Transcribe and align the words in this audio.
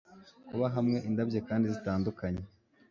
Kuba 0.47 0.65
hamwe 0.75 0.97
indabyo 1.07 1.39
kandi 1.47 1.65
zitandukanye 1.73 2.41